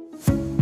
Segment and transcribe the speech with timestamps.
[0.00, 0.59] No,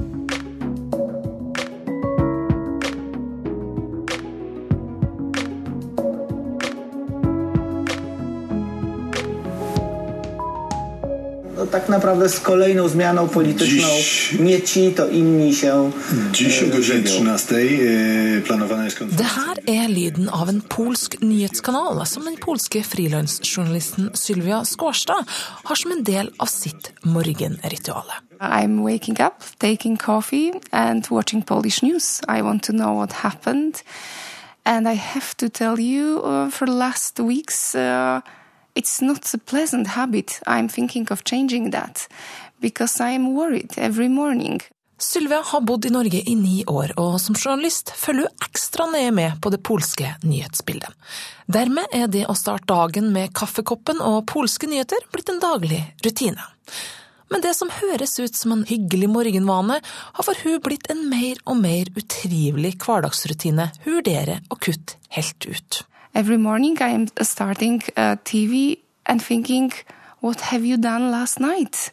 [11.70, 15.90] tak naprawdę z kolejną zmianą polityczną Dziś- nie ci, to inni się
[16.32, 19.42] Dziś o e, godzinie 13 e, planowana jest Det konferencja.
[19.44, 25.24] her er lyden av en polsk nyhetskanal som den polske frilansjournalisten Sylvia Skårstad
[25.64, 28.04] har som en del av sitt morgenritual.
[28.40, 32.20] I'm waking up, taking coffee, and watching Polish news.
[32.38, 33.74] I want to know what happened.
[34.64, 38.20] And I have to tell you, uh, for the last weeks, uh,
[38.78, 40.40] it's not a pleasant habit.
[40.46, 42.08] I'm thinking of changing that
[42.60, 44.60] because I'm worried every morning.
[45.00, 49.12] Sylvia har bodd i Norge i ni år, og som journalist følger hun ekstra nøye
[49.14, 50.90] med på det polske nyhetsbildet.
[51.46, 56.42] Dermed er det å starte dagen med kaffekoppen og polske nyheter blitt en daglig rutine.
[57.30, 59.78] Men det som høres ut som en hyggelig morgenvane,
[60.18, 65.46] har for hun blitt en mer og mer utrivelig hverdagsrutine hun vurderer å kutte helt
[65.46, 65.82] ut.
[66.18, 69.70] Every morning I'm starting uh, TV and thinking,
[70.18, 71.92] what have you done last night?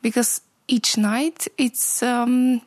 [0.00, 2.60] Because each night it's um,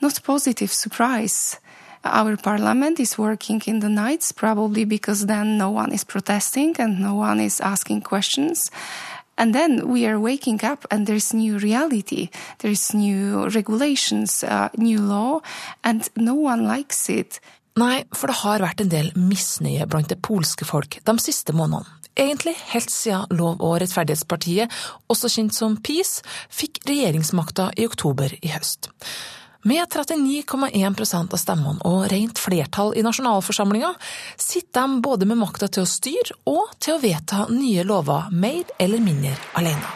[0.00, 1.60] not positive surprise.
[2.04, 7.02] Our parliament is working in the nights, probably because then no one is protesting and
[7.02, 8.70] no one is asking questions.
[9.36, 15.02] And then we are waking up and there's new reality, there's new regulations, uh, new
[15.02, 15.42] law,
[15.82, 17.40] and no one likes it.
[17.74, 21.90] Nei, for det har vært en del misnøye blant det polske folk de siste månedene.
[22.14, 24.70] Egentlig helt siden Lov- og rettferdighetspartiet,
[25.10, 28.92] også kjent som PiS, fikk regjeringsmakta i oktober i høst.
[29.66, 33.90] Med 39,1% av stemmene og rent flertall i nasjonalforsamlinga
[34.36, 38.70] sitter de både med makta til å styre og til å vedta nye lover mer
[38.78, 39.88] eller mindre alene.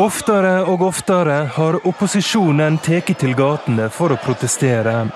[0.00, 5.10] Oftere og oftere har opposisjonen tatt til gatene for å protestere.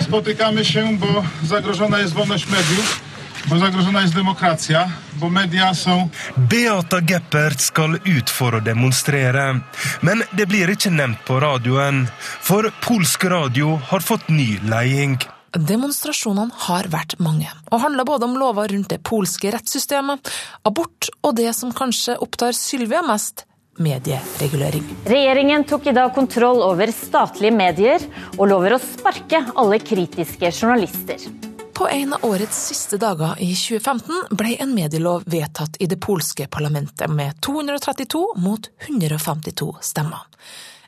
[0.00, 3.00] Spotykamy się, bo zagrożona jest wolność mediów,
[3.46, 9.60] bo zagrożona jest demokracja, bo media są Beata Geppert skal ut for å demonstrere,
[10.02, 12.06] men det blir ikke nevnt på radioen.
[12.40, 15.31] For polsk radio har fått ny leding.
[15.52, 20.30] Demonstrasjonene har vært mange, og handler både om lover rundt det polske rettssystemet,
[20.64, 23.44] abort og det som kanskje opptar Sylvia mest,
[23.76, 24.84] medieregulering.
[25.08, 28.04] Regjeringen tok i dag kontroll over statlige medier
[28.38, 31.20] og lover å sparke alle kritiske journalister.
[31.76, 36.46] På en av årets siste dager i 2015 ble en medielov vedtatt i det polske
[36.52, 40.28] parlamentet med 232 mot 152 stemmer.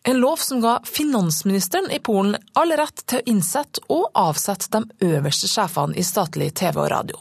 [0.06, 5.06] En lov som ga finansministeren i Polen all rett til å innsette og avsette de
[5.14, 7.20] øverste sjefene i statlig TV og radio.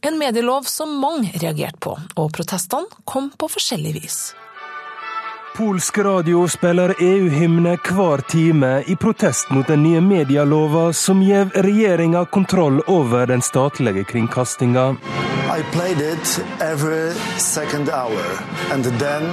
[0.00, 4.16] En medielov som mange reagerte på, og protestene kom på forskjellig vis.
[5.52, 12.24] Polsk radio spiller EU-hymne hver time i protest mot den nye medielova som gir regjeringa
[12.32, 14.96] kontroll over den statlige kringkastinga.
[15.52, 18.24] I played it every second hour,
[18.72, 19.28] and then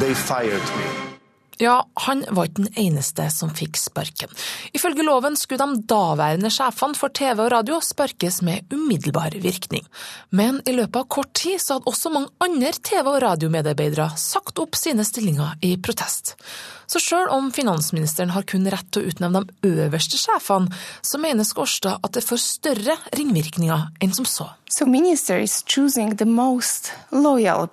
[0.00, 1.11] they fired me.
[1.60, 4.30] Ja, han var ikke den eneste som fikk sparken.
[4.72, 9.84] Ifølge loven skulle de daværende sjefene for TV og radio sparkes med umiddelbar virkning.
[10.30, 14.62] Men i løpet av kort tid så hadde også mange andre TV- og radiomedarbeidere sagt
[14.62, 16.36] opp sine stillinger i protest.
[16.92, 21.46] Så sjøl om finansministeren har kun rett til å utnevne de øverste sjefene, så mener
[21.48, 24.50] Skårstad at det får større ringvirkninger enn som så.
[24.68, 27.68] So minister is choosing the most loyal.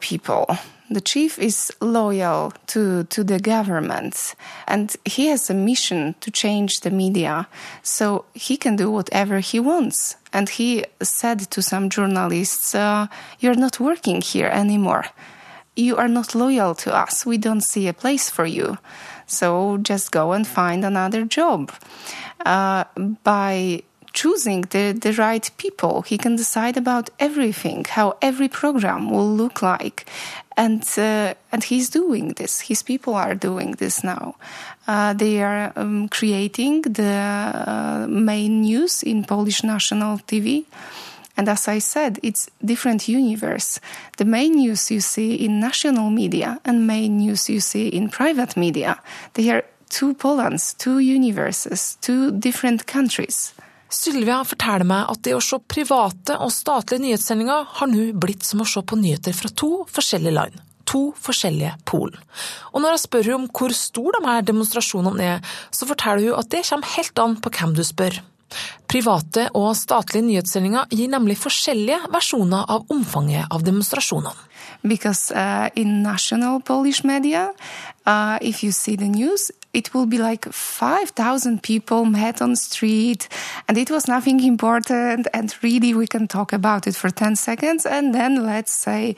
[0.92, 4.34] The chief is loyal to, to the government
[4.68, 7.48] and he has a mission to change the media.
[7.84, 10.16] So he can do whatever he wants.
[10.34, 13.08] And he said to some journalists, uh,
[13.40, 15.06] You're not working here anymore.
[15.76, 17.26] You are not loyal to us.
[17.26, 18.80] We don't see a place for you.
[19.28, 21.72] So just go and find another job.
[22.46, 22.86] Uh,
[23.24, 23.84] by
[24.14, 26.02] choosing the, the right people.
[26.02, 30.06] He can decide about everything, how every program will look like.
[30.60, 32.60] And, uh, and he's doing this.
[32.60, 34.36] His people are doing this now.
[34.86, 40.66] Uh, they are um, creating the uh, main news in Polish national TV.
[41.38, 43.80] And as I said, it's different universe.
[44.18, 48.58] The main news you see in national media and main news you see in private
[48.58, 49.02] media,
[49.36, 53.54] they are two Polands, two universes, two different countries.
[53.90, 58.62] Sylvia forteller meg at det å se private og statlige nyhetssendinger har nå blitt som
[58.62, 60.58] å se på nyheter fra to forskjellige land.
[60.90, 62.18] To forskjellige Polen.
[62.74, 66.42] Og når jeg spør henne om hvor stor de her demonstrasjonene er, så forteller hun
[66.42, 68.22] at det kommer helt an på hvem du spør.
[68.90, 74.50] Private og statlige nyhetssendinger gir nemlig forskjellige versjoner av omfanget av demonstrasjonene.
[74.84, 77.54] because uh, in national Polish media,
[78.06, 78.72] uh, if you
[79.74, 83.28] it will be like 5,000 people met on street
[83.68, 87.86] and it was nothing important and really we can talk about it for 10 seconds
[87.86, 89.16] and then let's say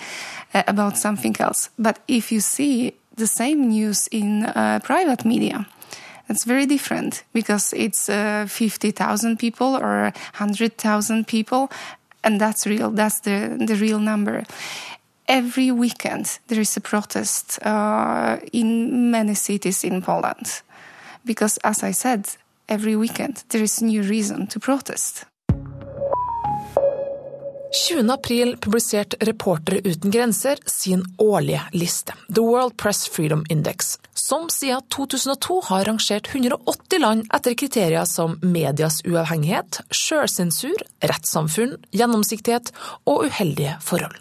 [0.54, 1.70] uh, about something else.
[1.80, 5.68] But if you see the same news in uh, private media,
[6.28, 11.70] it's very different because it's uh, 50,000 people or 100,000 people
[12.24, 14.44] and that's real that's the, the real number
[15.32, 20.64] every weekend there is a protest uh, in many cities in Poland.
[21.24, 22.26] Because, as I said,
[22.68, 25.26] every weekend there is new reason to protest.
[27.88, 28.12] 20.
[28.12, 34.82] april publiserte Reportere uten grenser sin årlige liste, The World Press Freedom Index, som siden
[34.96, 42.74] 2002 har rangert 180 land etter kriterier som medias uavhengighet, sjølsensur, rettssamfunn, gjennomsiktighet
[43.06, 44.20] og uheldige forhold.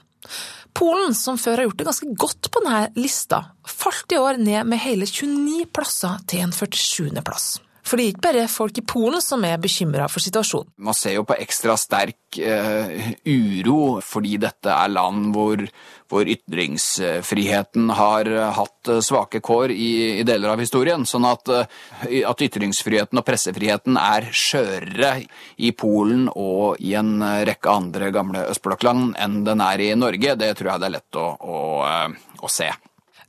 [0.76, 4.69] Polen, som før har gjort det ganske godt på denne lista, falt i år ned
[4.70, 7.11] med hele 29 plasser til en 47.
[7.26, 7.58] plass.
[7.90, 10.70] For det er ikke bare folk i Polen som er bekymra for situasjonen.
[10.87, 15.64] Man ser jo på ekstra sterk eh, uro fordi dette er land hvor,
[16.06, 19.90] hvor ytringsfriheten har hatt svake kår i,
[20.20, 21.02] i, deler av historien.
[21.02, 25.16] Sånn at, eh, at ytringsfriheten og pressefriheten er skjørere
[25.58, 27.16] i Polen og i en
[27.48, 31.19] rekke andre gamle østblokkland enn den er i Norge, det tror jeg det er lett
[31.19, 31.58] å, å,
[31.90, 32.70] eh, å se.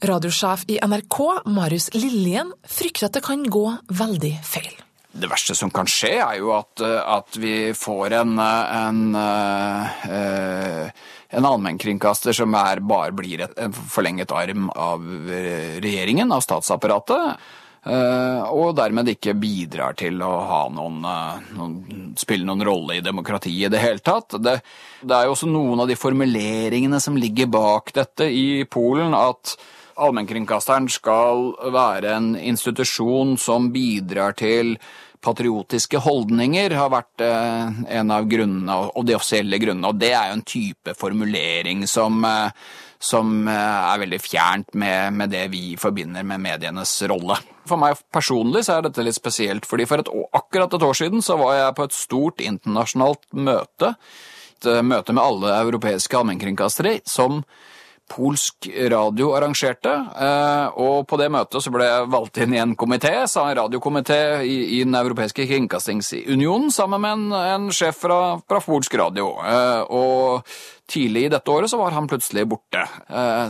[0.01, 4.73] Radiosjef i NRK, Marius Lillien, frykter at det kan gå veldig feil.
[5.11, 9.01] Det verste som kan skje, er jo at, at vi får en, en,
[11.37, 15.03] en allmennkringkaster som er, bare blir en forlenget arm av
[15.83, 17.43] regjeringen, av statsapparatet.
[17.81, 20.31] Og dermed ikke bidrar til å
[20.71, 21.01] noen,
[21.57, 21.75] noen,
[22.17, 24.37] spille noen rolle i demokratiet i det hele tatt.
[24.39, 24.55] Det,
[25.01, 29.57] det er jo også noen av de formuleringene som ligger bak dette i Polen, at
[30.01, 34.75] allmennkringkasteren skal være en institusjon som bidrar til
[35.21, 39.91] patriotiske holdninger, har vært en av grunnene, og de offisielle grunnene.
[39.91, 42.25] Og det er jo en type formulering som,
[42.97, 47.37] som er veldig fjernt med, med, det vi forbinder med medienes rolle.
[47.69, 51.21] For meg personlig så er dette litt spesielt, fordi for et, akkurat et år siden
[51.25, 53.93] så var jeg på et stort internasjonalt møte.
[54.57, 57.43] Et møte med alle europeiske allmennkringkastere som
[58.11, 59.91] polsk radio arrangerte,
[60.81, 64.19] og på det møtet så ble jeg valgt inn i en komité, sa en radiokomité
[64.43, 69.29] i, i, Den europeiske kringkastingsunionen, sammen med en, en sjef fra, fra, polsk radio.
[69.95, 70.47] Og
[70.91, 72.83] tidlig i dette året så var han plutselig borte.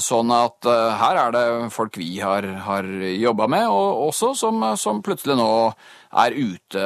[0.03, 0.67] Sånn at
[1.01, 5.49] her er det folk vi har, har jobba med, og også som, som, plutselig nå
[6.21, 6.85] er ute,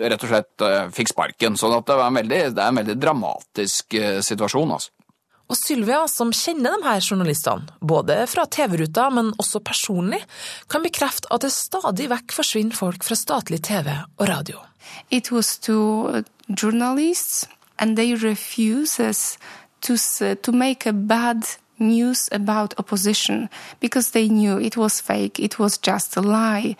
[0.00, 1.60] rett og slett fikk sparken.
[1.60, 3.98] Sånn at det er en veldig, det er en veldig dramatisk
[4.32, 4.93] situasjon, altså.
[5.54, 10.18] Og Sylvia, som kjenner de her journalistene, både fra TV-ruta, men også personlig,
[10.66, 14.58] kan bekrefte at det stadig vekk forsvinner folk fra statlig TV og radio.
[15.14, 17.46] It was to journalists,
[17.78, 19.38] and they refuses
[19.80, 19.94] to,
[20.42, 21.46] to make a bad
[21.78, 23.48] news about opposition
[23.80, 26.76] because they knew it was fake, it was just a lie.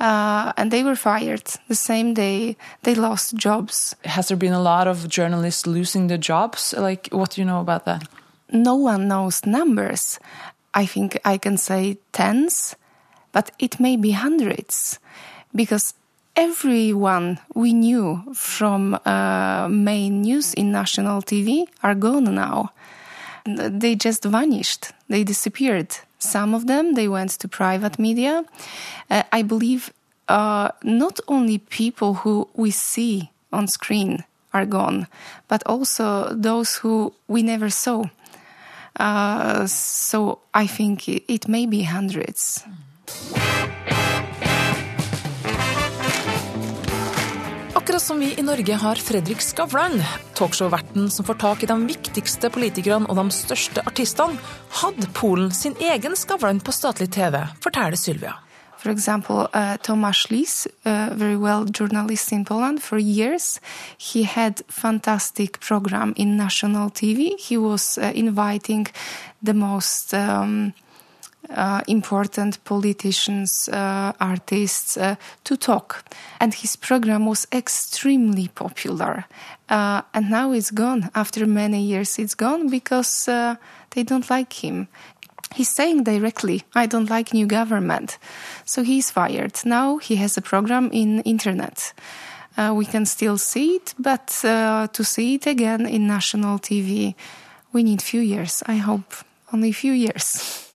[0.00, 3.94] Uh, and they were fired the same day they lost jobs.
[4.04, 6.74] Has there been a lot of journalists losing their jobs?
[6.76, 8.08] Like, what do you know about that?
[8.50, 10.18] No one knows numbers.
[10.74, 12.76] I think I can say tens,
[13.32, 14.98] but it may be hundreds
[15.54, 15.94] because
[16.36, 22.70] everyone we knew from uh, main news in national TV are gone now
[23.56, 24.92] they just vanished.
[25.08, 25.96] They disappeared.
[26.18, 28.44] Some of them they went to private media.
[29.10, 29.92] Uh, I believe
[30.28, 35.06] uh, not only people who we see on screen are gone,
[35.48, 38.04] but also those who we never saw.
[38.98, 42.64] Uh, so I think it, it may be hundreds.
[47.98, 50.02] Som vi i Norge har Fredrik Skavlan,
[50.38, 54.38] talkshow-verten som får tak i de viktigste politikerne og de største artistene,
[54.80, 58.36] hadde Polen sin egen Skavlan på statlig TV, forteller Sylvia.
[58.78, 63.60] For example, uh, Tomasz Lis, uh, very well journalist in Poland for years,
[63.98, 67.34] he had fantastic program in national TV.
[67.38, 68.86] He was uh, inviting
[69.42, 70.72] the most um,
[71.50, 76.04] uh, important politicians, uh, artists uh, to talk.
[76.40, 79.24] And his program was extremely popular.
[79.68, 81.10] and now it's gone.
[81.14, 83.24] After many years, it's gone because
[83.90, 84.88] they don't like him.
[85.54, 88.18] He's saying directly, I don't like new government.
[88.64, 89.64] So he's fired.
[89.64, 91.92] Now he has a program in internet.
[92.56, 97.14] Uh, we can still see it, but uh, to see it again in national TV,
[97.72, 98.62] we need few years.
[98.66, 99.14] I hope
[99.52, 100.64] only few years.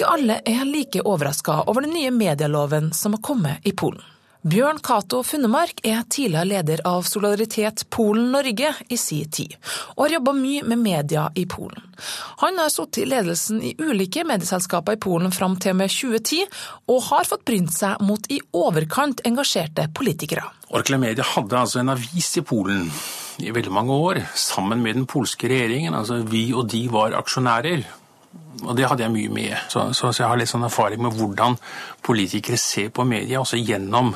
[0.00, 4.00] Ikke alle er like overraska over den nye medialoven som har kommet i Polen.
[4.48, 9.58] Bjørn Cato Funnemark er tidligere leder av Solidaritet Polen-Norge i sin tid,
[9.98, 11.84] og har jobba mye med media i Polen.
[12.40, 16.48] Han har sittet i ledelsen i ulike medieselskaper i Polen fram til og med 2010,
[16.88, 20.48] og har fått brynt seg mot i overkant engasjerte politikere.
[20.72, 22.88] Orkla Media hadde altså en avis i Polen
[23.44, 25.92] i veldig mange år, sammen med den polske regjeringen.
[25.92, 27.84] Altså vi og de var aksjonærer.
[28.64, 29.56] Og det hadde jeg mye med.
[29.70, 31.56] Så, så, så, jeg har litt sånn erfaring med hvordan
[32.04, 34.14] politikere ser på media, også gjennom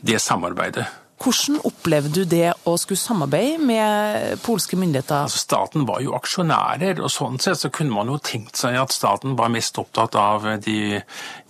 [0.00, 0.86] det samarbeidet.
[1.22, 5.28] Hvordan opplevde du det å skulle samarbeide med polske myndigheter?
[5.28, 8.94] Altså, staten var jo aksjonærer, og sånn sett så kunne man jo tenkt seg at
[8.94, 10.98] staten var mest opptatt av de,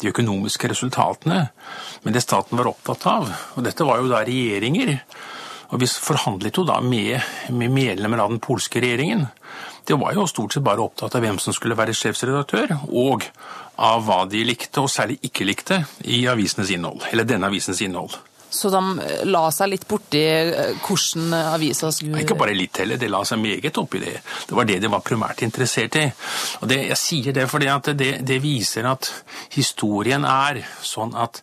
[0.03, 1.47] de økonomiske resultatene.
[2.05, 4.99] Men det staten var opptatt av, og dette var jo da regjeringer,
[5.73, 7.17] og vi forhandlet jo da med,
[7.49, 9.25] med medlemmer av den polske regjeringen.
[9.87, 13.27] Det var jo stort sett bare opptatt av hvem som skulle være sjefsredaktør, og
[13.83, 18.15] av hva de likte, og særlig ikke likte, i avisenes innhold, eller denne avisens innhold.
[18.53, 18.81] Så de
[19.33, 23.41] la seg litt borti eh, hvordan avisa skulle Ikke bare litt heller, de la seg
[23.41, 24.19] meget oppi det.
[24.49, 26.05] Det var det de var primært interessert i.
[26.61, 29.09] Og det, Jeg sier det fordi det, det viser at
[29.57, 31.41] historien er sånn at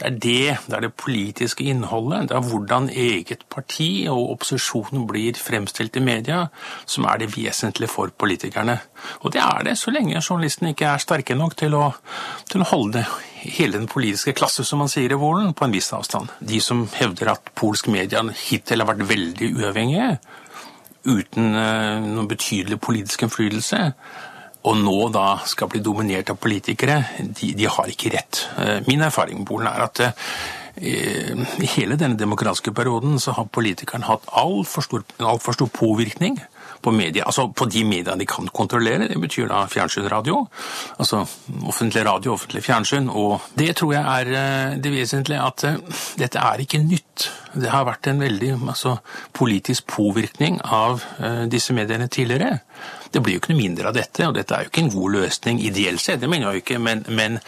[0.00, 5.06] det er det, det er det politiske innholdet, det er hvordan eget parti og opposisjonen
[5.08, 6.46] blir fremstilt i media,
[6.86, 8.78] som er det vesentlige for politikerne.
[9.22, 11.90] Og det er det så lenge journalistene ikke er sterke nok til å,
[12.50, 13.04] til å holde
[13.42, 16.32] hele den politiske klasse, som man sier i volen, på en viss avstand.
[16.40, 20.16] De som hevder at polsk media hittil har vært veldig uavhengige,
[21.02, 23.88] uten uh, noen betydelig politisk innflytelse,
[24.62, 28.44] og nå da skal bli dominert av politikere, de, de har ikke rett.
[28.62, 30.12] Eh, min erfaring med Polen er at eh,
[30.82, 36.38] i hele denne demokratiske perioden så har politikeren hatt altfor stor, alt stor påvirkning
[36.82, 39.08] på media, altså på de mediene de kan kontrollere.
[39.10, 40.42] Det betyr da fjernsyn, radio.
[40.98, 41.22] Altså
[41.68, 43.10] offentlig radio, offentlig fjernsyn.
[43.10, 45.66] Og det tror jeg er eh, det vesentlige, at
[46.20, 47.28] dette er ikke nytt.
[47.52, 48.96] Det har vært en veldig altså,
[49.36, 51.02] politisk påvirkning av
[51.52, 52.56] disse mediene tidligere.
[53.12, 55.16] Det blir jo ikke noe mindre av dette, og dette er jo ikke en god
[55.18, 57.38] løsning ideelt sett, det mener jeg jo ikke, men, men,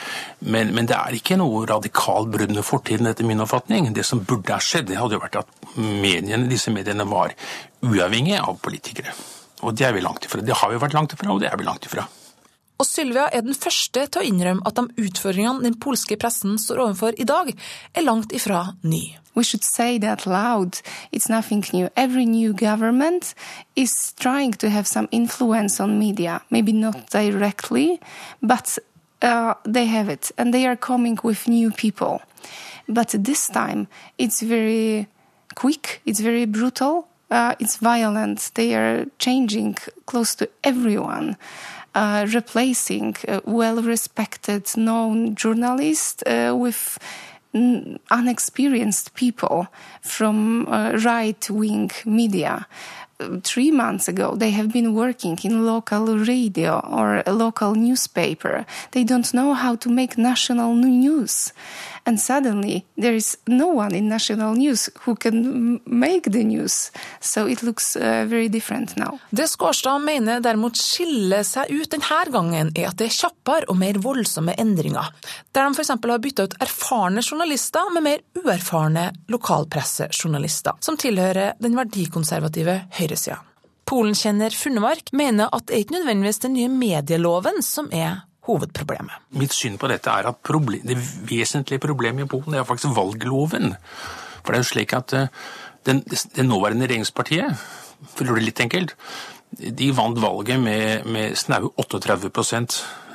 [0.45, 3.89] men, men det er ikke noe radikalt brudd med fortiden, etter min oppfatning.
[3.97, 7.33] Det som burde ha skjedd, det hadde jo vært at mediene, disse mediene var
[7.85, 9.15] uavhengige av politikere.
[9.65, 10.43] Og det er vi langt ifra.
[10.45, 12.07] Det har vi vært langt ifra, og det er vi langt ifra.
[12.75, 16.83] Og Sylvia er den første til å innrømme at de utfordringene den polske pressen står
[16.89, 17.53] overfor i dag,
[17.95, 19.15] er langt ifra ny.
[19.35, 20.81] We should say that loud.
[21.11, 21.89] It's nothing new.
[21.97, 23.35] Every new government
[23.75, 26.43] is trying to have some influence on media.
[26.51, 28.01] Maybe not directly,
[28.43, 28.79] but
[29.23, 30.31] uh, they have it.
[30.39, 32.23] And they are coming with new people.
[32.89, 33.89] But this time,
[34.19, 35.09] it's very
[35.55, 38.53] quick, it's very brutal, uh, it's violent.
[38.55, 39.77] They are changing
[40.07, 41.37] close to everyone.
[41.95, 43.15] Uh, replacing
[43.45, 46.99] well respected, known journalists uh, with
[48.11, 49.69] unexperienced people
[50.01, 52.67] from uh, right wing media.
[53.45, 58.67] Three months ago, they have been working in local radio or a local newspaper.
[58.91, 61.53] They don't know how to make national news.
[62.07, 66.93] And suddenly, there is no one in national news who can make the news.
[67.21, 69.19] So it looks uh, very different now.
[69.31, 73.81] Det Skårstad mener derimot skiller seg ut denne gangen, er at det er kjappere og
[73.81, 75.09] mer voldsomme endringer.
[75.57, 75.95] Der de f.eks.
[75.97, 83.41] har bytta ut erfarne journalister med mer uerfarne lokalpressejournalister, som tilhører den verdikonservative høyresida.
[83.89, 89.29] Polenkjenner Funnemark mener at det er ikke nødvendigvis den nye medieloven som er hovedproblemet.
[89.41, 90.99] Mitt syn på dette er at problem, det
[91.29, 93.75] vesentlige problemet i Polen er faktisk valgloven.
[94.43, 95.15] For det er jo slik at
[95.87, 96.03] den,
[96.37, 97.65] den, nåværende regjeringspartiet,
[98.05, 98.95] for å gjøre det litt enkelt,
[99.55, 102.31] de vant valget med, med snaue 38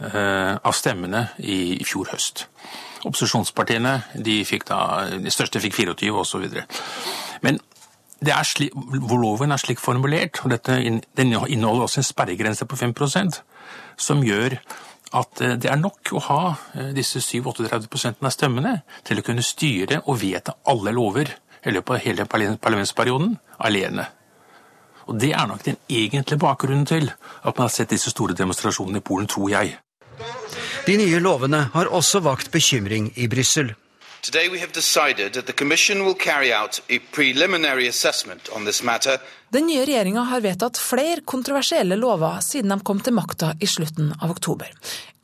[0.08, 2.46] eh, av stemmene i, fjor høst.
[3.04, 4.80] Opposisjonspartiene de fikk da,
[5.20, 6.46] de største fikk 24 osv.
[7.46, 7.60] Men
[8.24, 8.76] det er slik,
[9.12, 13.42] loven er slik formulert, og dette, den inneholder også en sperregrense på 5%
[14.00, 14.58] som gjør
[15.18, 16.42] at eh, det er nok å ha
[16.76, 18.76] eh, disse 37-38 av stemmene
[19.08, 21.32] til å kunne styre og vedta alle lover
[21.66, 23.36] i løpet av hele parlamentsperioden
[23.66, 24.06] alene.
[25.10, 29.02] Og Det er nok den egentlige bakgrunnen til at man har sett disse store demonstrasjonene
[29.02, 29.74] i Polen, tror jeg.
[30.86, 33.74] De nye lovene har også vakt bekymring i Brussel.
[34.22, 38.84] Today we have decided that the Commission will carry out a preliminary assessment on this
[38.84, 39.18] matter
[39.50, 44.12] Den nye regjeringa har vedtatt flere kontroversielle lover siden de kom til makta i slutten
[44.22, 44.70] av oktober.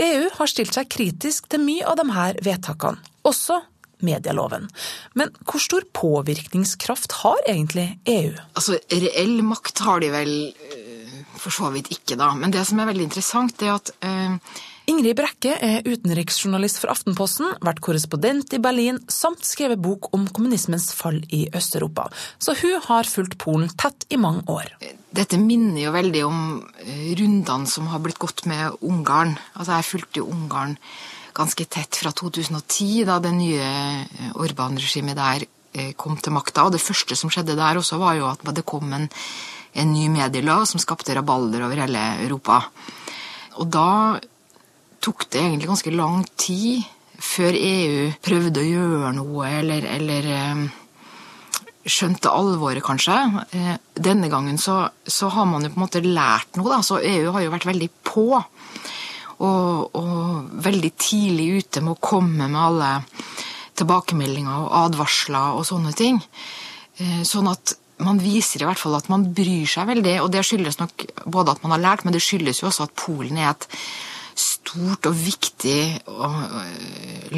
[0.01, 3.59] EU har stilt seg kritisk til mye av de her vedtakene, også
[4.05, 4.65] medieloven.
[5.13, 8.33] Men hvor stor påvirkningskraft har egentlig EU?
[8.55, 12.31] Altså, Reell makt har de vel øh, for så vidt ikke, da.
[12.33, 14.39] Men det som er veldig interessant, det er at øh,
[14.85, 20.91] Ingrid Brekke er utenriksjournalist for Aftenposten, vært korrespondent i Berlin, samt skrevet bok om kommunismens
[20.93, 22.05] fall i Øst-Europa.
[22.37, 24.69] Så hun har fulgt Polen tett i mange år.
[25.15, 26.43] Dette minner jo veldig om
[27.17, 29.33] rundene som har blitt gått med Ungarn.
[29.55, 30.77] Altså, jeg fulgte jo Ungarn
[31.35, 33.71] ganske tett fra 2010, da det nye
[34.37, 35.47] Orban-regimet der
[35.97, 36.67] kom til makta.
[36.67, 39.09] Og det første som skjedde der også, var jo at det kom en,
[39.73, 42.61] en ny medielov som skapte rabalder over hele Europa.
[43.57, 43.89] Og da
[45.03, 46.85] tok det egentlig ganske lang tid
[47.21, 50.27] før EU prøvde å gjøre noe, eller, eller
[51.85, 53.15] skjønte alvoret, kanskje.
[53.93, 56.81] Denne gangen så, så, har man jo på en måte lært noe, da.
[56.83, 58.27] Så EU har jo vært veldig på.
[59.35, 62.91] Og, og veldig tidlig ute med å komme med alle
[63.75, 66.21] tilbakemeldinger og advarsler og sånne ting.
[67.27, 70.79] Sånn at man viser i hvert fall at man bryr seg veldig, og det skyldes
[70.79, 73.67] nok både at man har lært, men det skyldes jo også at Polen er et
[74.35, 75.79] stort og viktig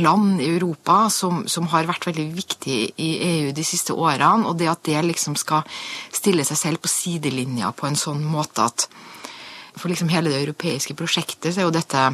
[0.01, 4.47] land i Europa som, som, har vært veldig viktig i EU de siste årene.
[4.49, 5.65] Og det at det liksom skal
[6.13, 8.87] stille seg selv på sidelinja på en sånn måte at
[9.77, 12.07] for liksom hele det europeiske prosjektet så er jo dette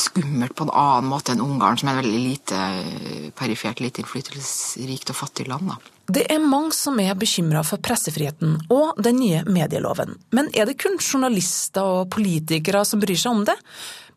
[0.00, 5.12] skummelt på en annen måte enn Ungarn, som er et veldig lite perifert, lite innflytelsesrikt
[5.12, 5.72] og fattig land.
[5.72, 5.78] da.
[6.08, 10.14] Det er mange som er bekymra for pressefriheten og den nye medieloven.
[10.32, 13.56] Men er det kun journalister og politikere som bryr seg om det?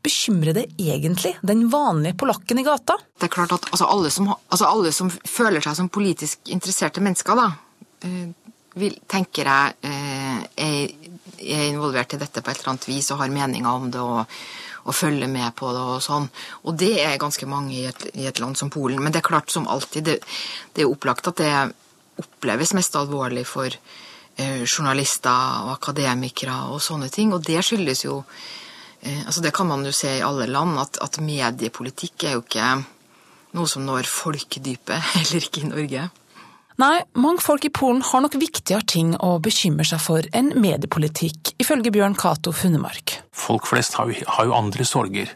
[0.01, 2.95] Bekymrer det egentlig den vanlige polakken i gata?
[3.19, 7.03] Det er klart at altså, alle, som, altså, alle, som, føler seg som politisk interesserte
[7.03, 7.49] mennesker, da,
[8.79, 10.81] vil, tenker jeg er,
[11.43, 13.99] er involvert i dette på et eller annet vis og har meninger om det.
[13.99, 14.25] og
[14.83, 16.27] og følge med på det og sånn.
[16.65, 19.01] Og det er ganske mange i et, i et land som Polen.
[19.03, 20.17] Men det er klart, som alltid, det,
[20.75, 21.51] det er opplagt at det
[22.21, 27.33] oppleves mest alvorlig for eh, journalister og akademikere og sånne ting.
[27.35, 28.21] Og det skyldes jo
[29.01, 32.45] eh, altså Det kan man jo se i alle land, at, at mediepolitikk er jo
[32.45, 32.73] ikke
[33.57, 36.09] noe som når folkedypet, heller ikke i Norge.
[36.81, 41.51] Nei, mange folk i Polen har nok viktigere ting å bekymre seg for enn mediepolitikk,
[41.61, 43.19] ifølge Bjørn Cato Funnemark.
[43.37, 45.29] Folk flest har jo, har jo andre sorger.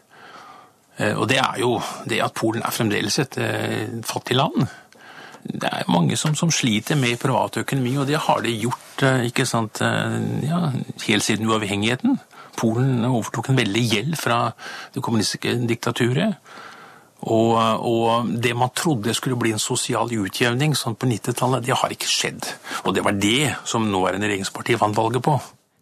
[1.12, 1.76] Og det er jo
[2.08, 3.38] det at Polen er fremdeles et
[4.08, 4.64] fattig land.
[5.46, 9.84] Det er mange som, som sliter med privatøkonomi, og det har de gjort ikke sant,
[10.42, 10.62] ja,
[11.06, 12.18] helt siden uavhengigheten.
[12.58, 14.48] Polen overtok en veldig gjeld fra
[14.96, 16.40] det kommunistiske diktaturet.
[17.26, 21.92] Og, og, det man trodde skulle bli en sosial utjevning sånn på 90-tallet, det har
[21.92, 22.46] ikke skjedd.
[22.86, 25.34] Og det var det som nåværende regjeringsparti vant valget på.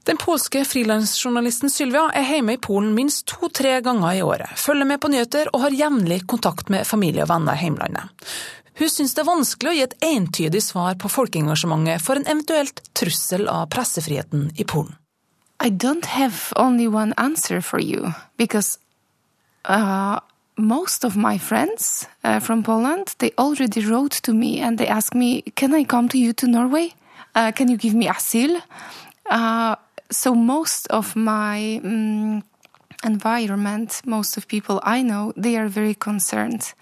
[0.04, 5.00] Den polske frilansjournalisten Sylvia er hjemme i Polen minst to-tre ganger i året, følger med
[5.00, 8.26] på nyheter og har jevnlig kontakt med familie og venner i heimlandet.
[8.74, 12.82] Hun syns det er vanskelig å gi et entydig svar på folkeengasjementet for en eventuelt
[12.92, 14.96] trussel av pressefriheten i Polen.
[15.62, 18.78] I don't have only one answer for you, because
[19.64, 20.18] uh,
[20.56, 25.14] most of my friends uh, from Poland, they already wrote to me and they asked
[25.14, 26.94] me, can I come to you to Norway?
[27.34, 28.62] Uh, can you give me asyl?
[29.28, 29.76] Uh,
[30.10, 32.42] so most of my um,
[33.02, 36.72] environment, most of people I know, they are very concerned.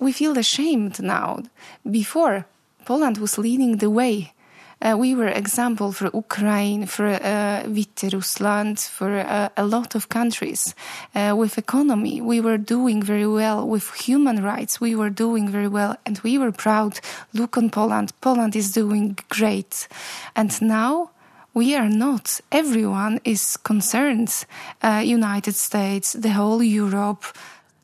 [0.00, 1.42] We feel ashamed now.
[1.90, 2.46] Before,
[2.84, 4.32] Poland was leading the way.
[4.80, 7.64] Uh, we were example for Ukraine, for uh,
[8.12, 10.74] Rusland, for uh, a lot of countries.
[11.14, 13.66] with economy, we were doing very well.
[13.66, 17.00] With human rights, we were doing very well, and we were proud.
[17.34, 18.12] Look on Poland.
[18.20, 19.88] Poland is doing great,
[20.36, 21.10] and now
[21.54, 22.40] we are not.
[22.52, 24.46] Everyone is concerned.
[25.02, 27.24] United States, the whole Europe.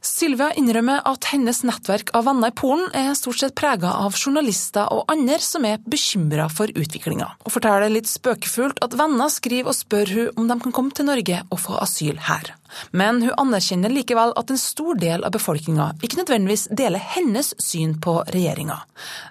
[0.05, 4.91] Sylvia innrømmer at hennes nettverk av venner i Polen er stort sett prega av journalister
[4.93, 9.79] og andre som er bekymra for utviklinga, og forteller litt spøkefullt at venner skriver og
[9.79, 12.53] spør hun om de kan komme til Norge og få asyl her.
[12.93, 17.97] Men hun anerkjenner likevel at en stor del av befolkninga ikke nødvendigvis deler hennes syn
[18.05, 18.83] på regjeringa.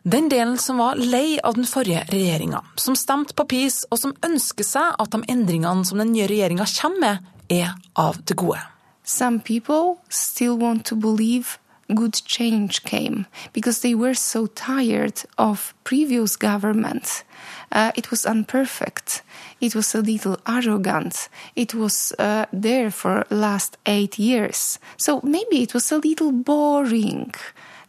[0.01, 4.17] Den delen som var lei av den forrige regjeringa, som stemte på PiS og som
[4.25, 8.63] ønsker seg at de endringene som den nye regjeringa kommer med, er av det gode.
[9.03, 11.59] Some people still want to believe
[11.93, 17.23] good change came because they were so tired of previous government.
[17.71, 19.21] Uh, it was imperfect.
[19.59, 21.29] It was a little arrogant.
[21.55, 24.79] It was uh, there for last eight years.
[24.97, 27.33] So maybe it was a little boring.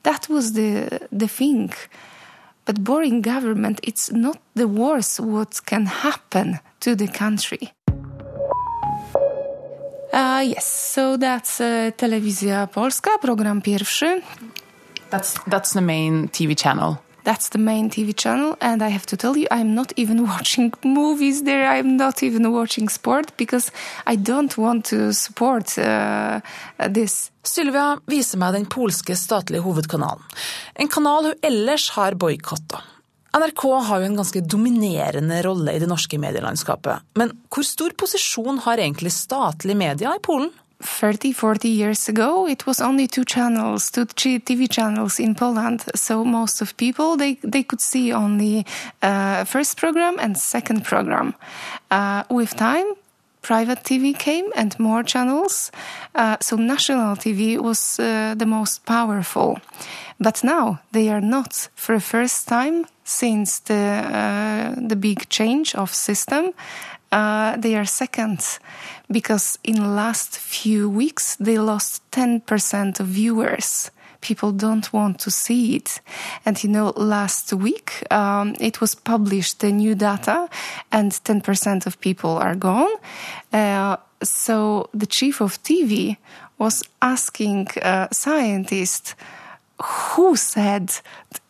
[0.02, 1.72] That was the the thing.
[2.64, 7.72] But boring government, it's not the worst what can happen to the country.
[10.14, 14.22] Uh, yes, so that's uh, Telewizja Polska, program pierwszy.
[15.10, 16.96] That's that's the main TV channel.
[17.24, 20.72] That's the main TV channel, and I have to tell you, I'm not even watching
[20.84, 21.66] movies there.
[21.66, 23.72] I'm not even watching sport because
[24.06, 26.40] I don't want to support uh,
[26.90, 27.32] this.
[27.42, 30.22] Sylvia viser meg den polske statlige hovedkanalen.
[30.74, 32.84] En kanal hun ellers har boikotta.
[33.34, 37.02] NRK har jo en ganske dominerende rolle i det norske medielandskapet.
[37.18, 40.52] Men hvor stor posisjon har egentlig statlige medier i Polen?
[40.84, 44.04] 30-40 years ago it was only two channels two
[44.38, 48.66] tv channels in poland so most of people they, they could see only
[49.02, 51.32] uh, first program and second program
[51.90, 52.94] uh, with time
[53.44, 55.70] private tv came and more channels.
[56.14, 59.58] Uh, so national tv was uh, the most powerful.
[60.18, 63.84] But now they are not for the first time since the
[64.18, 66.52] uh, the big change of system
[67.12, 68.40] uh, they are second.
[69.10, 73.90] Because in last few weeks they lost 10% of viewers
[74.28, 76.00] people don't want to see it
[76.44, 80.48] and you know last week um, it was published the new data
[80.90, 82.94] and 10% of people are gone
[83.52, 86.16] uh, so the chief of tv
[86.58, 89.14] was asking uh, scientists
[89.82, 90.92] who said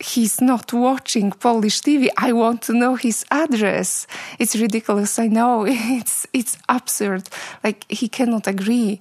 [0.00, 2.08] he's not watching Polish TV?
[2.16, 4.06] I want to know his address.
[4.38, 5.18] It's ridiculous.
[5.18, 7.28] I know it's it's absurd.
[7.62, 9.00] Like he cannot agree.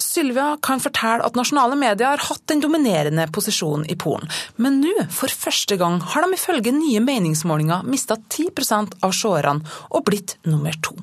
[0.00, 4.92] Sylvia kan fortelle at nasjonale medier har hatt den dominerende posisjonen i Polen, men nå,
[5.14, 10.74] for første gang, har de ifølge nye meningsmålinger mista 10% av seerne og blitt nummer
[10.82, 10.96] to.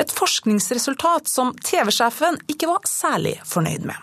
[0.00, 3.98] Et forskningsresultat som TV-sjefen ikke var særlig fornøyd med.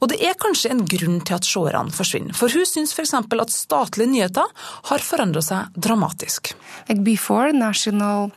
[0.00, 3.16] Og det er kanskje en grunn til at seerne forsvinner, for hun syns f.eks.
[3.18, 6.54] at statlige nyheter har forandra seg dramatisk.
[6.88, 8.30] Like before, national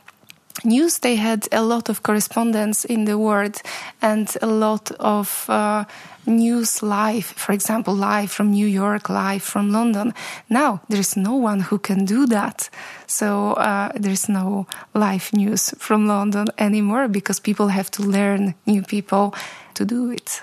[0.64, 3.60] news they had a lot of correspondence in the world
[4.00, 5.84] and a lot of uh,
[6.26, 10.12] news live for example live from new york live from london.
[10.48, 12.68] Now there's no one who can do that.
[13.06, 18.82] So uh, there's no live news from london anymore because people have to learn new
[18.82, 19.34] people
[19.74, 20.42] to do it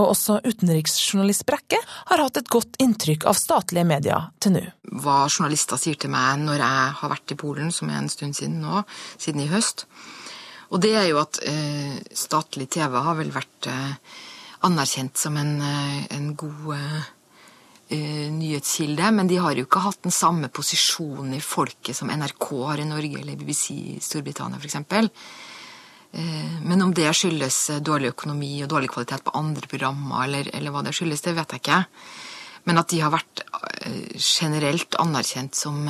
[0.00, 4.64] Og også utenriksjournalist Brekke har hatt et godt inntrykk av statlige medier til nå.
[5.02, 8.38] Hva journalister sier til meg når jeg har vært i Polen, som er en stund
[8.38, 8.82] siden nå,
[9.20, 9.84] siden i høst.
[10.70, 14.18] Og det er jo at eh, statlig TV har vel vært eh,
[14.68, 16.76] anerkjent som en, eh, en god
[17.90, 22.50] eh, nyhetskilde, men de har jo ikke hatt den samme posisjonen i folket som NRK
[22.70, 24.78] har i Norge eller BBC i Storbritannia f.eks.
[26.12, 30.50] Eh, men om det skyldes eh, dårlig økonomi og dårlig kvalitet på andre programmer, eller,
[30.56, 31.80] eller, hva det skyldes, det vet jeg ikke.
[32.66, 33.44] Men at de har vært
[33.86, 35.86] eh, generelt anerkjent som,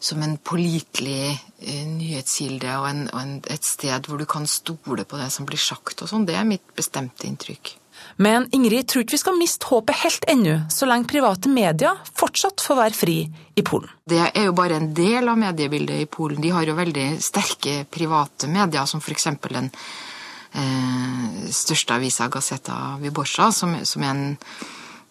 [0.00, 5.20] som en pålitelig nyhetskilde og, en, og en, et sted hvor du kan stole på
[5.20, 7.76] det som blir sagt og sånn, det er mitt bestemte inntrykk.
[8.16, 12.64] Men Ingrid tror ikke vi skal miste håpet helt ennå, så lenge private medier fortsatt
[12.64, 13.16] får være fri
[13.56, 13.90] i Polen.
[14.08, 16.40] Det er jo bare en del av mediebildet i Polen.
[16.40, 19.28] De har jo veldig sterke private medier, som f.eks.
[19.50, 24.26] den eh, største avisa Gazeta Wyborcza, som, som er en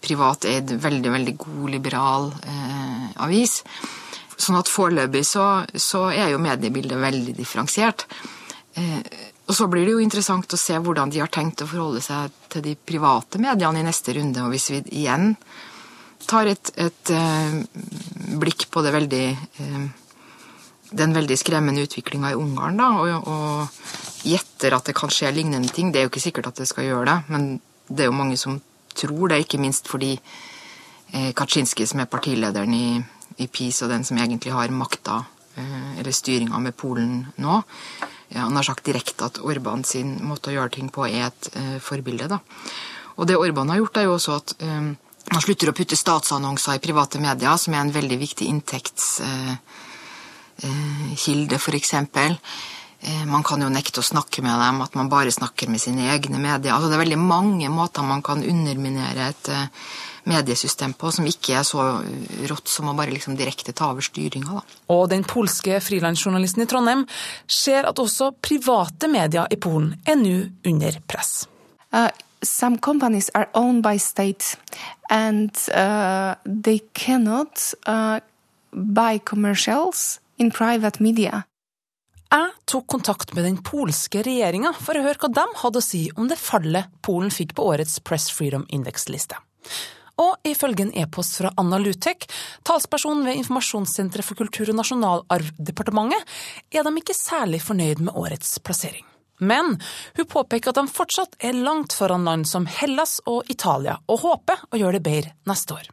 [0.06, 3.60] privateid, veldig, veldig god, liberal eh, avis.
[4.36, 8.06] Sånn at foreløpig så, så, er jo mediebildet veldig differensiert.
[8.76, 9.00] Eh,
[9.46, 12.34] og så blir det jo interessant å se hvordan de har tenkt å forholde seg
[12.50, 14.42] til de private mediene i neste runde.
[14.42, 15.36] Og hvis vi igjen
[16.26, 17.60] tar et, et uh,
[18.42, 19.28] blikk på veldig,
[19.60, 19.84] uh,
[20.98, 25.70] den veldig skremmende utviklinga i Ungarn, da, og, og gjetter at det kan skje lignende
[25.70, 27.48] ting Det er jo ikke sikkert at det skal gjøre det, men
[27.86, 28.58] det er jo mange som
[28.98, 32.98] tror det, ikke minst fordi uh, Kaczynski, som er partilederen i,
[33.46, 35.22] i PiS, og den som egentlig har makta,
[35.56, 37.62] eller styringa med Polen nå,
[38.34, 41.78] Han har sagt direkte at Orban sin måte å gjøre ting på er et eh,
[41.84, 42.28] forbilde.
[42.32, 42.40] da.
[43.16, 44.88] Og det Orban har gjort, er jo også at eh,
[45.26, 49.56] han slutter å putte statsannonser i private medier, som er en veldig viktig inntektskilde,
[50.66, 51.94] eh, uh, f.eks.
[53.30, 56.40] Man kan jo nekte å snakke med dem, at man bare snakker med sine egne
[56.42, 56.74] medier.
[56.74, 59.50] Altså, det er veldig mange måter man kan underminere et
[60.30, 61.86] mediesystem på som ikke er så
[62.50, 64.62] rått som å bare liksom direkte ta over styringa.
[64.94, 67.06] Og den polske frilansjournalisten i Trondheim
[67.48, 71.46] ser at også private medier i Polen er nå under press.
[71.94, 72.10] Uh,
[72.42, 74.58] some companies are owned by states
[75.10, 78.20] and uh, they cannot uh,
[78.72, 81.46] buy commercials in private media.
[82.36, 86.02] Jeg tok kontakt med den polske regjeringa for å høre hva de hadde å si
[86.18, 89.38] om det fallet Polen fikk på årets Press Freedom Index-liste.
[90.22, 92.28] Og ifølge en e-post fra Anna Lutek,
[92.64, 96.24] talsperson ved Informasjonssenteret for kultur- og nasjonalarvdepartementet,
[96.72, 99.04] er de ikke særlig fornøyd med årets plassering.
[99.40, 99.76] Men
[100.16, 104.64] hun påpeker at de fortsatt er langt foran land som Hellas og Italia, og håper
[104.72, 105.92] å gjøre det bedre neste år.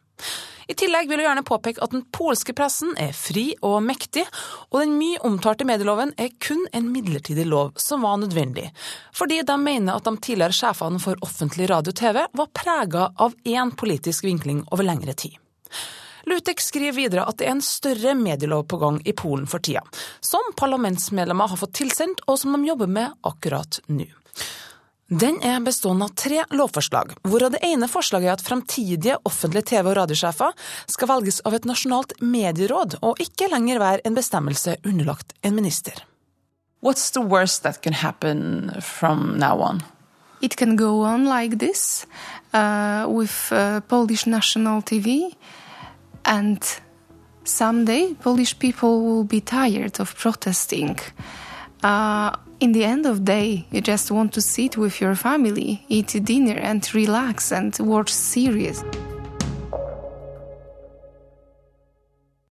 [0.68, 4.25] I tillegg vil hun gjerne påpeke at den polske pressen er fri og mektig,
[4.70, 8.68] og den mye omtalte medieloven er kun en midlertidig lov som var nødvendig,
[9.16, 13.35] fordi de mener at de tidligere sjefene for offentlig radio og TV var prega av
[13.44, 15.38] én politisk vinkling over lengre tid.
[16.31, 19.83] Lutek skriver videre at det er en større medielov på gang i Polen for tida,
[20.22, 24.07] som parlamentsmedlemmer har fått tilsendt, og som de jobber med akkurat nå.
[25.12, 29.90] Den er bestående av tre lovforslag, hvorav det ene forslaget er at fremtidige offentlige TV-
[29.90, 30.55] og radiosjefer
[30.88, 36.01] skal velges av et nasjonalt medieråd, og ikke lenger være en bestemmelse underlagt en minister.
[36.81, 39.83] What's the worst that can happen from now on?
[40.40, 42.07] It can go on like this
[42.55, 45.37] uh, with uh, Polish national TV,
[46.25, 46.64] and
[47.44, 50.98] someday Polish people will be tired of protesting.
[51.85, 56.14] Uh, in the end of day, you just want to sit with your family, eat
[56.22, 58.85] dinner, and relax and watch series.